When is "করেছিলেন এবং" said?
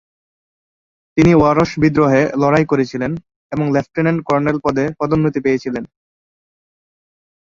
2.65-3.65